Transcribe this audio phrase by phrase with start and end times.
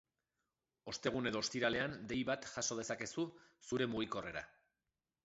[0.91, 3.27] Ostegun edo ostiralean dei bat jaso dezakezu
[3.69, 4.43] zure mugikorrera.